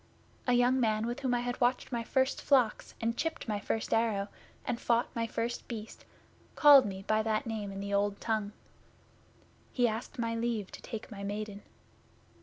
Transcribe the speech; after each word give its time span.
A 0.47 0.53
young 0.53 0.79
man 0.79 1.05
with 1.05 1.19
whom 1.19 1.35
I 1.35 1.41
had 1.41 1.61
watched 1.61 1.91
my 1.91 2.03
first 2.03 2.41
flocks, 2.41 2.95
and 2.99 3.15
chipped 3.15 3.47
my 3.47 3.59
first 3.59 3.93
arrow, 3.93 4.29
and 4.65 4.81
fought 4.81 5.15
my 5.15 5.27
first 5.27 5.67
Beast, 5.67 6.05
called 6.55 6.87
me 6.87 7.03
by 7.03 7.21
that 7.21 7.45
name 7.45 7.71
in 7.71 7.79
the 7.81 7.93
Old 7.93 8.19
Tongue. 8.19 8.51
He 9.71 9.87
asked 9.87 10.17
my 10.17 10.33
leave 10.33 10.71
to 10.71 10.81
take 10.81 11.11
my 11.11 11.21
Maiden. 11.21 11.61